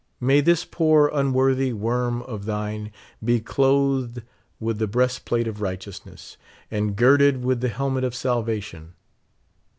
[0.19, 2.91] May this poor unworthy worm of thine
[3.23, 4.23] be clothed
[4.59, 6.37] with the breast plate of righteousness,
[6.71, 8.95] and girded with the helmet of salvation.